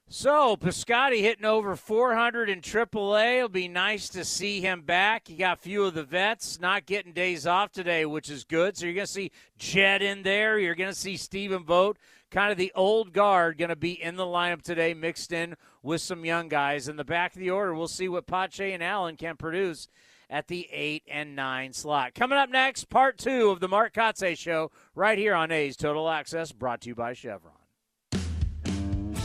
[0.09, 3.37] So Piscotty hitting over 400 in AAA.
[3.37, 5.29] It'll be nice to see him back.
[5.29, 8.77] You got a few of the vets not getting days off today, which is good.
[8.77, 10.59] So you're going to see Jed in there.
[10.59, 11.99] You're going to see Stephen Vogt,
[12.31, 15.99] kind of the old guard, going to be in the lineup today, mixed in with
[15.99, 16.87] some young guys.
[16.87, 19.89] In the back of the order, we'll see what Pache and Allen can produce
[20.29, 22.15] at the 8 and 9 slot.
[22.15, 26.07] Coming up next, part two of the Mark Kotsay Show right here on A's Total
[26.07, 27.56] Access, brought to you by Chevron.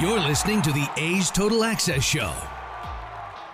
[0.00, 2.32] You're listening to the A's Total Access Show.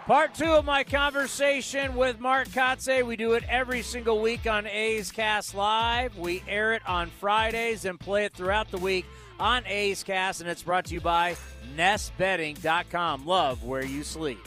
[0.07, 3.07] Part two of my conversation with Mark Kotsay.
[3.07, 6.16] We do it every single week on A's Cast Live.
[6.16, 9.05] We air it on Fridays and play it throughout the week
[9.39, 11.37] on A's Cast, and it's brought to you by
[11.77, 13.27] NestBedding.com.
[13.27, 14.41] Love where you sleep.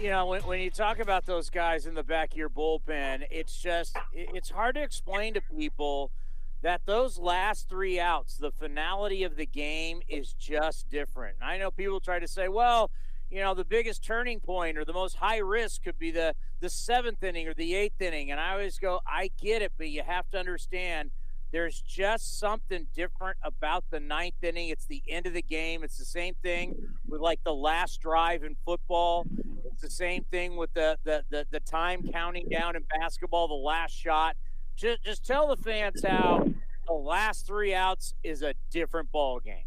[0.00, 3.26] You know, when, when you talk about those guys in the back of your bullpen,
[3.30, 6.12] it's just, it's hard to explain to people–
[6.62, 11.36] that those last three outs, the finality of the game is just different.
[11.42, 12.90] I know people try to say, well,
[13.30, 16.68] you know, the biggest turning point or the most high risk could be the the
[16.70, 18.30] seventh inning or the eighth inning.
[18.30, 21.10] And I always go, I get it, but you have to understand
[21.50, 24.68] there's just something different about the ninth inning.
[24.68, 25.82] It's the end of the game.
[25.82, 26.74] It's the same thing
[27.08, 29.26] with like the last drive in football.
[29.64, 33.54] It's the same thing with the the the, the time counting down in basketball, the
[33.54, 34.36] last shot
[34.82, 36.44] just just tell the fans how
[36.86, 39.64] the last three outs is a different ball game.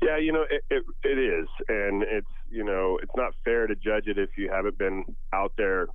[0.00, 3.74] Yeah, you know it, it, it is, and it's you know it's not fair to
[3.74, 5.88] judge it if you haven't been out there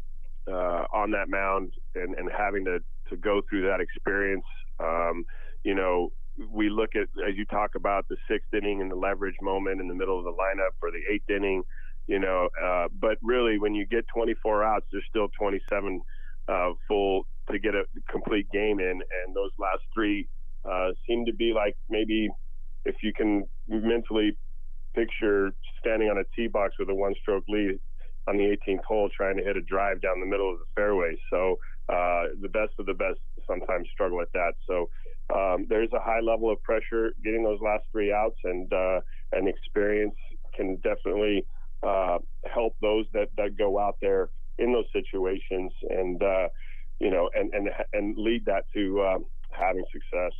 [0.48, 4.46] uh, on that mound and, and having to to go through that experience.
[4.80, 5.26] Um,
[5.64, 6.12] you know,
[6.50, 9.88] we look at as you talk about the sixth inning and the leverage moment in
[9.88, 11.64] the middle of the lineup, or the eighth inning.
[12.08, 16.02] You know, uh, but really, when you get 24 outs, there's still 27
[16.50, 19.02] uh, full to get a complete game in.
[19.02, 20.28] And those last three
[20.70, 22.30] uh, seem to be like maybe
[22.86, 24.38] if you can mentally
[24.94, 27.80] picture standing on a tee box with a one stroke lead
[28.28, 31.16] on the 18th hole trying to hit a drive down the middle of the fairway.
[31.30, 31.58] So
[31.90, 34.54] uh, the best of the best sometimes struggle at that.
[34.68, 34.90] So
[35.34, 39.00] um, there's a high level of pressure getting those last three outs, and uh,
[39.32, 40.16] and experience
[40.54, 41.46] can definitely
[41.84, 42.18] uh,
[42.54, 44.30] help those that, that go out there
[44.60, 46.48] in those situations and, uh,
[47.02, 49.18] you know, and, and, and lead that to uh,
[49.50, 50.34] having success.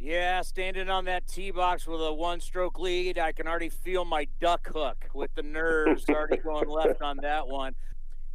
[0.00, 4.04] Yeah, standing on that tee box with a one stroke lead, I can already feel
[4.04, 7.74] my duck hook with the nerves already going left on that one.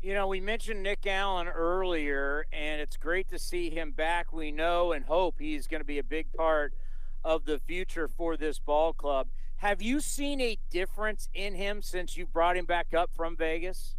[0.02, 4.32] You know, we mentioned Nick Allen earlier, and it's great to see him back.
[4.32, 6.74] We know and hope he's going to be a big part
[7.26, 9.28] of the future for this ball club.
[9.58, 13.96] Have you seen a difference in him since you brought him back up from Vegas?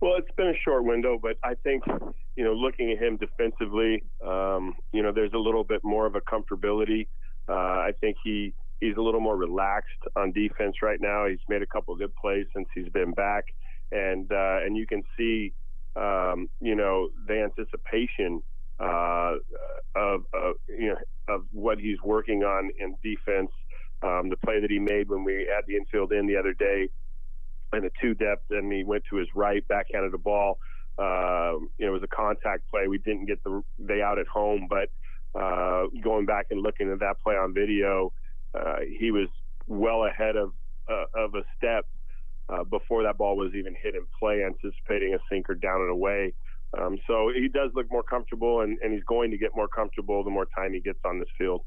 [0.00, 1.82] Well, it's been a short window, but I think,
[2.36, 6.14] you know, looking at him defensively, um, you know, there's a little bit more of
[6.14, 7.08] a comfortability.
[7.48, 11.26] Uh, I think he he's a little more relaxed on defense right now.
[11.26, 13.46] He's made a couple of good plays since he's been back
[13.92, 15.52] and uh, and you can see
[15.96, 18.42] um, you know the anticipation
[18.80, 19.34] uh,
[19.96, 23.50] of, of you know of what he's working on in defense.
[24.00, 26.88] Um, the play that he made when we had the infield in the other day,
[27.72, 30.58] and a two depth, and he went to his right, backhanded the ball.
[30.98, 32.88] Uh, you know, it was a contact play.
[32.88, 34.90] We didn't get the they out at home, but
[35.38, 38.12] uh, going back and looking at that play on video,
[38.54, 39.28] uh, he was
[39.66, 40.52] well ahead of
[40.90, 41.86] uh, of a step
[42.48, 46.34] uh, before that ball was even hit in play, anticipating a sinker down and away.
[46.78, 50.22] Um, so he does look more comfortable, and, and he's going to get more comfortable
[50.24, 51.62] the more time he gets on this field.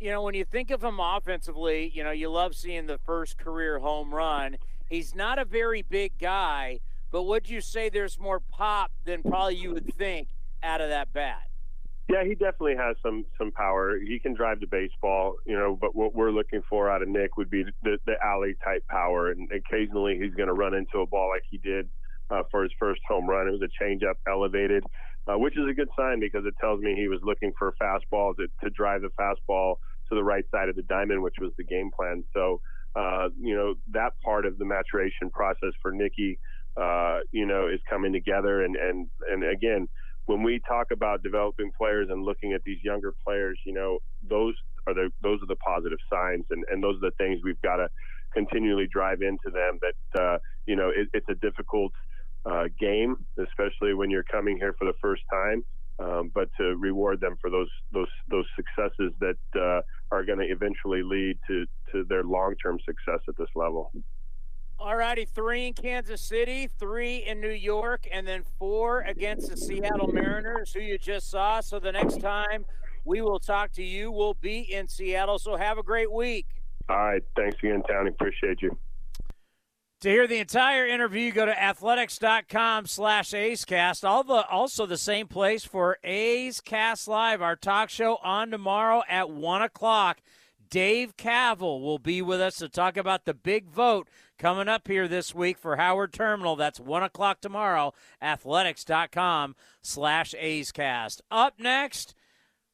[0.00, 3.38] You know, when you think of him offensively, you know, you love seeing the first
[3.38, 4.56] career home run.
[4.88, 6.80] He's not a very big guy,
[7.10, 10.28] but would you say there's more pop than probably you would think
[10.62, 11.42] out of that bat?
[12.08, 13.98] Yeah, he definitely has some some power.
[13.98, 15.78] He can drive the baseball, you know.
[15.80, 19.30] But what we're looking for out of Nick would be the, the alley type power,
[19.30, 21.88] and occasionally he's going to run into a ball like he did
[22.28, 23.46] uh, for his first home run.
[23.46, 24.84] It was a changeup elevated,
[25.28, 27.84] uh, which is a good sign because it tells me he was looking for a
[27.84, 29.76] fastball to, to drive the fastball
[30.08, 32.24] to the right side of the diamond, which was the game plan.
[32.34, 32.60] So,
[32.96, 36.38] uh, you know, that part of the maturation process for Nicky,
[36.76, 39.88] uh, you know, is coming together, and and and again
[40.26, 43.98] when we talk about developing players and looking at these younger players, you know,
[44.28, 44.54] those
[44.86, 47.76] are the those are the positive signs, and and those are the things we've got
[47.76, 47.88] to
[48.32, 49.78] continually drive into them.
[49.80, 51.92] That uh, you know, it, it's a difficult
[52.44, 55.64] uh, game, especially when you're coming here for the first time.
[55.98, 60.46] Um, but to reward them for those those those successes that uh, are going to
[60.46, 63.92] eventually lead to to their long term success at this level.
[64.78, 69.56] All righty, three in Kansas City, three in New York, and then four against the
[69.56, 71.60] Seattle Mariners, who you just saw.
[71.60, 72.64] So the next time
[73.04, 75.38] we will talk to you, we'll be in Seattle.
[75.38, 76.46] So have a great week.
[76.88, 77.22] All right.
[77.36, 78.10] Thanks again, Tony.
[78.10, 78.76] Appreciate you.
[80.02, 84.02] To hear the entire interview, go to athletics.com slash acecast.
[84.02, 89.04] All the, also the same place for A's Cast Live, our talk show on tomorrow
[89.08, 90.18] at 1 o'clock.
[90.68, 94.08] Dave Kaval will be with us to talk about the big vote
[94.40, 96.56] coming up here this week for Howard Terminal.
[96.56, 101.20] That's 1 o'clock tomorrow, athletics.com slash A'scast.
[101.30, 102.16] Up next,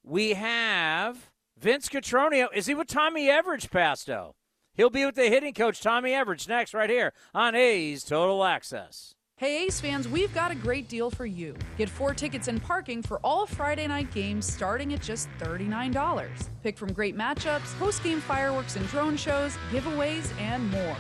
[0.02, 2.46] we have Vince Cotroneo.
[2.54, 4.34] Is he with Tommy Everidge, Pasto?
[4.78, 9.16] He'll be with the hitting coach, Tommy Everidge, next right here on A's Total Access.
[9.34, 11.56] Hey A's fans, we've got a great deal for you.
[11.76, 16.28] Get four tickets and parking for all Friday night games starting at just $39.
[16.62, 20.96] Pick from great matchups, post game fireworks and drone shows, giveaways, and more.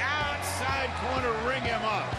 [0.00, 2.12] Outside corner, ring him up.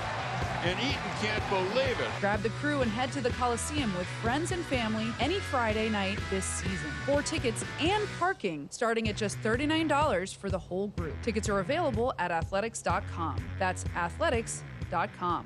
[0.64, 2.10] And Eaton can't believe it.
[2.20, 6.20] Grab the crew and head to the Coliseum with friends and family any Friday night
[6.30, 6.90] this season.
[7.06, 11.16] Four tickets and parking starting at just $39 for the whole group.
[11.24, 13.44] Tickets are available at athletics.com.
[13.58, 15.46] That's athletics.com.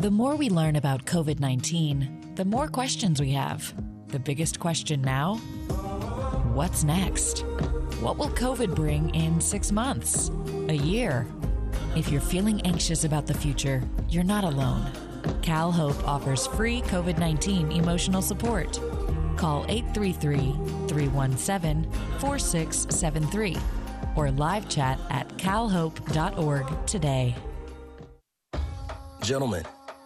[0.00, 3.74] The more we learn about COVID 19, the more questions we have.
[4.08, 5.36] The biggest question now
[6.54, 7.40] what's next?
[8.00, 10.30] What will COVID bring in six months,
[10.68, 11.26] a year,
[11.94, 14.90] If you're feeling anxious about the future, you're not alone.
[15.42, 18.80] Cal Hope offers free COVID 19 emotional support.
[19.36, 21.84] Call 833 317
[22.20, 23.56] 4673
[24.16, 27.36] or live chat at calhope.org today.
[29.22, 29.64] Gentlemen,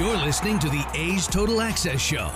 [0.00, 2.32] You're listening to the A's Total Access Show.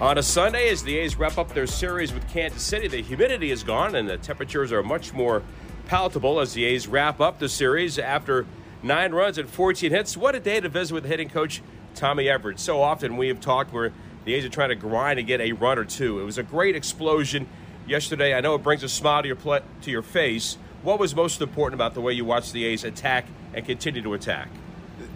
[0.00, 3.50] On a Sunday, as the A's wrap up their series with Kansas City, the humidity
[3.50, 5.42] is gone and the temperatures are much more
[5.86, 8.46] palatable as the A's wrap up the series after
[8.82, 10.16] nine runs and 14 hits.
[10.16, 11.60] What a day to visit with hitting coach
[11.94, 12.58] Tommy Everidge.
[12.58, 13.92] So often we have talked where
[14.24, 16.20] the A's are trying to grind and get a run or two.
[16.20, 17.48] It was a great explosion
[17.86, 18.32] yesterday.
[18.32, 20.56] I know it brings a smile to your to your face.
[20.84, 24.14] What was most important about the way you watched the A's attack and continue to
[24.14, 24.48] attack?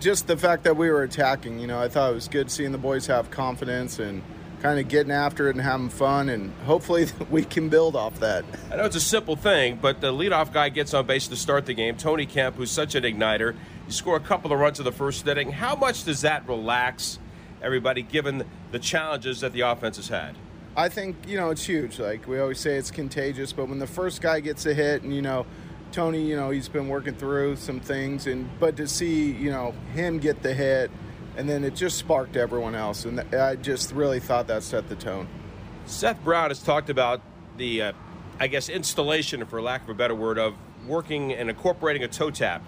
[0.00, 1.58] Just the fact that we were attacking.
[1.58, 4.22] You know, I thought it was good seeing the boys have confidence and
[4.64, 8.46] kind of getting after it and having fun, and hopefully we can build off that.
[8.72, 11.66] I know it's a simple thing, but the leadoff guy gets on base to start
[11.66, 11.96] the game.
[11.96, 13.54] Tony Kemp, who's such an igniter,
[13.86, 15.52] you score a couple of runs in the first inning.
[15.52, 17.18] How much does that relax
[17.62, 20.34] everybody, given the challenges that the offense has had?
[20.76, 21.98] I think you know it's huge.
[21.98, 23.52] Like we always say, it's contagious.
[23.52, 25.46] But when the first guy gets a hit, and you know,
[25.94, 29.72] Tony, you know, he's been working through some things, and but to see you know
[29.94, 30.90] him get the hit,
[31.36, 34.96] and then it just sparked everyone else, and I just really thought that set the
[34.96, 35.28] tone.
[35.86, 37.20] Seth Brown has talked about
[37.58, 37.92] the, uh,
[38.40, 40.54] I guess, installation, for lack of a better word, of
[40.88, 42.64] working and incorporating a toe tap.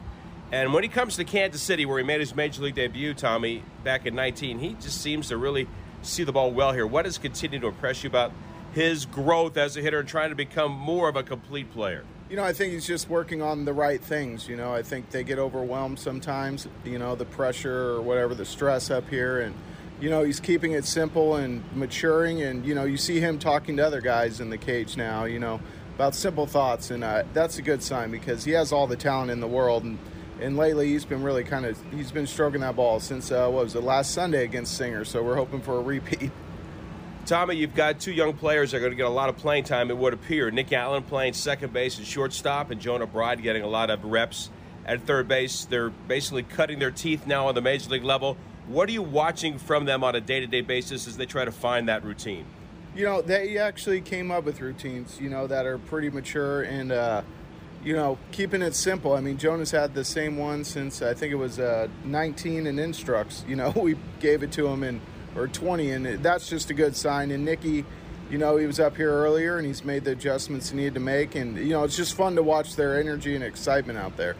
[0.52, 3.64] And when he comes to Kansas City, where he made his major league debut, Tommy,
[3.82, 5.66] back in 19, he just seems to really
[6.02, 6.86] see the ball well here.
[6.86, 8.30] What has continued to impress you about
[8.72, 12.04] his growth as a hitter and trying to become more of a complete player?
[12.28, 14.48] You know, I think he's just working on the right things.
[14.48, 18.44] You know, I think they get overwhelmed sometimes, you know, the pressure or whatever, the
[18.44, 19.40] stress up here.
[19.40, 19.54] And,
[20.00, 22.42] you know, he's keeping it simple and maturing.
[22.42, 25.38] And, you know, you see him talking to other guys in the cage now, you
[25.38, 25.60] know,
[25.94, 26.90] about simple thoughts.
[26.90, 29.84] And uh, that's a good sign because he has all the talent in the world.
[29.84, 29.96] And,
[30.40, 33.62] and lately he's been really kind of he's been stroking that ball since uh, what
[33.62, 35.04] was it last Sunday against Singer.
[35.04, 36.32] So we're hoping for a repeat.
[37.26, 39.64] Tommy, you've got two young players that are going to get a lot of playing
[39.64, 39.90] time.
[39.90, 43.66] It would appear Nick Allen playing second base and shortstop, and Jonah Bride getting a
[43.66, 44.48] lot of reps
[44.84, 45.64] at third base.
[45.64, 48.36] They're basically cutting their teeth now on the major league level.
[48.68, 51.88] What are you watching from them on a day-to-day basis as they try to find
[51.88, 52.44] that routine?
[52.94, 55.20] You know, they actually came up with routines.
[55.20, 56.92] You know that are pretty mature and.
[56.92, 57.22] Uh,
[57.84, 59.12] you know, keeping it simple.
[59.12, 62.80] I mean, Jonah's had the same one since I think it was uh, 19 in
[62.80, 63.44] instructs.
[63.46, 65.00] You know, we gave it to him in
[65.36, 67.30] or 20, and that's just a good sign.
[67.30, 67.84] And Nicky,
[68.30, 71.00] you know, he was up here earlier and he's made the adjustments he needed to
[71.00, 74.36] make, and you know, it's just fun to watch their energy and excitement out there.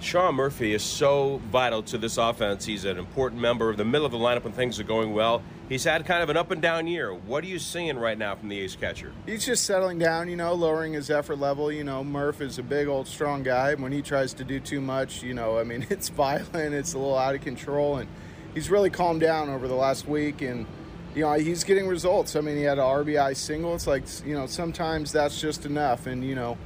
[0.00, 2.64] Sean Murphy is so vital to this offense.
[2.64, 5.42] He's an important member of the middle of the lineup when things are going well.
[5.68, 7.12] He's had kind of an up and down year.
[7.12, 9.12] What are you seeing right now from the ace catcher?
[9.26, 11.72] He's just settling down, you know, lowering his effort level.
[11.72, 13.74] You know, Murph is a big old strong guy.
[13.74, 16.98] When he tries to do too much, you know, I mean, it's violent, it's a
[16.98, 18.08] little out of control, and
[18.54, 20.66] he's really calmed down over the last week and
[21.14, 22.36] you know, he's getting results.
[22.36, 23.74] I mean, he had an RBI single.
[23.74, 26.06] It's like, you know, sometimes that's just enough.
[26.06, 26.56] And, you know,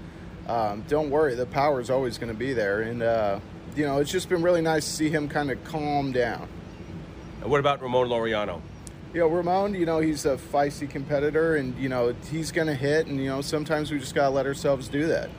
[0.47, 2.83] um, don't worry, the power is always going to be there.
[2.83, 3.41] And, uh,
[3.76, 6.49] you know, it's just been really nice to see him kind of calm down.
[7.41, 8.61] And what about Ramon Laureano?
[9.14, 12.74] You know, Ramon, you know, he's a feisty competitor and, you know, he's going to
[12.74, 13.07] hit.
[13.07, 15.30] And, you know, sometimes we just got to let ourselves do that.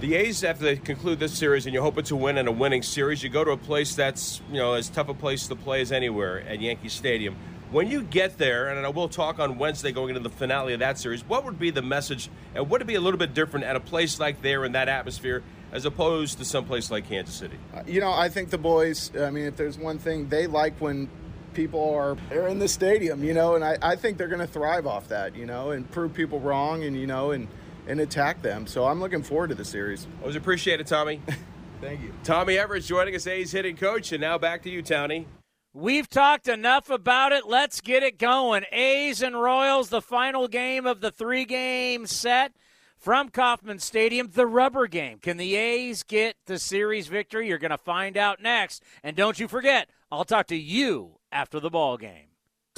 [0.00, 2.84] The A's, after they conclude this series and you're hoping to win in a winning
[2.84, 5.80] series, you go to a place that's, you know, as tough a place to play
[5.80, 7.34] as anywhere at Yankee Stadium.
[7.72, 10.78] When you get there, and I will talk on Wednesday going into the finale of
[10.78, 13.66] that series, what would be the message, and would it be a little bit different
[13.66, 15.42] at a place like there in that atmosphere
[15.72, 17.58] as opposed to someplace like Kansas City?
[17.74, 20.80] Uh, you know, I think the boys, I mean, if there's one thing they like
[20.80, 21.10] when
[21.54, 24.46] people are they're in the stadium, you know, and I, I think they're going to
[24.46, 27.48] thrive off that, you know, and prove people wrong, and you know, and
[27.88, 28.66] and attack them.
[28.66, 30.06] So I'm looking forward to the series.
[30.20, 31.20] Always appreciate it, Tommy.
[31.80, 32.12] Thank you.
[32.22, 34.12] Tommy Everidge joining us, A's hitting coach.
[34.12, 35.26] And now back to you, Tony.
[35.72, 37.46] We've talked enough about it.
[37.46, 38.64] Let's get it going.
[38.72, 42.52] A's and Royals, the final game of the three game set
[42.96, 45.18] from Kauffman Stadium, the rubber game.
[45.18, 47.48] Can the A's get the series victory?
[47.48, 48.82] You're going to find out next.
[49.04, 52.27] And don't you forget, I'll talk to you after the ball game.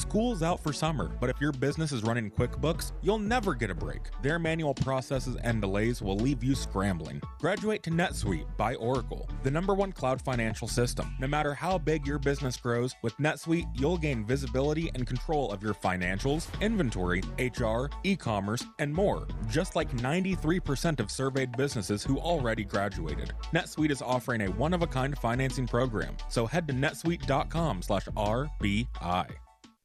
[0.00, 3.74] School's out for summer, but if your business is running QuickBooks, you'll never get a
[3.74, 4.00] break.
[4.22, 7.20] Their manual processes and delays will leave you scrambling.
[7.38, 11.14] Graduate to NetSuite by Oracle, the number one cloud financial system.
[11.20, 15.62] No matter how big your business grows, with NetSuite, you'll gain visibility and control of
[15.62, 22.18] your financials, inventory, HR, e commerce, and more, just like 93% of surveyed businesses who
[22.18, 23.34] already graduated.
[23.52, 28.06] NetSuite is offering a one of a kind financing program, so head to netsuite.com slash
[28.06, 29.26] RBI.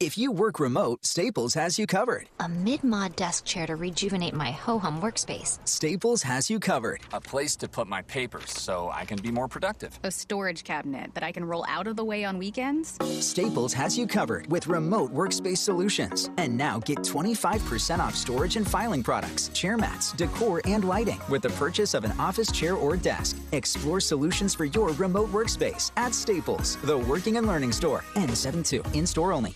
[0.01, 2.27] If you work remote, Staples has you covered.
[2.41, 5.57] A mid-mod desk chair to rejuvenate my ho-hum workspace.
[5.65, 6.99] Staples has you covered.
[7.13, 9.97] A place to put my papers so I can be more productive.
[10.03, 12.97] A storage cabinet that I can roll out of the way on weekends.
[13.25, 16.29] Staples has you covered with remote workspace solutions.
[16.35, 21.41] And now get 25% off storage and filing products, chair mats, decor, and lighting with
[21.41, 23.37] the purchase of an office chair or desk.
[23.53, 28.03] Explore solutions for your remote workspace at Staples, the working and learning store.
[28.15, 29.55] N72 in store only.